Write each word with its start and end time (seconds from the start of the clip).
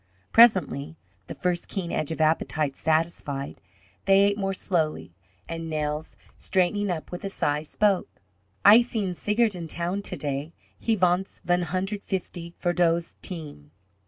Presently, 0.31 0.97
the 1.27 1.35
first 1.35 1.67
keen 1.67 1.91
edge 1.91 2.09
of 2.09 2.19
appetite 2.19 2.75
satisfied, 2.75 3.61
they 4.05 4.21
ate 4.21 4.35
more 4.35 4.51
slowly, 4.55 5.13
and 5.47 5.69
Nels, 5.69 6.17
straightening 6.39 6.89
up 6.89 7.11
with 7.11 7.23
a 7.23 7.29
sigh, 7.29 7.61
spoke: 7.61 8.09
"Ay 8.65 8.81
seen 8.81 9.13
Seigert 9.13 9.53
in 9.53 9.67
town 9.67 10.01
ta 10.01 10.15
day. 10.15 10.53
Ha 10.83 10.95
vants 10.95 11.39
von 11.45 11.61
hundred 11.61 12.01
fifty 12.01 12.55
fer 12.57 12.73
dose 12.73 13.15
team." 13.21 13.69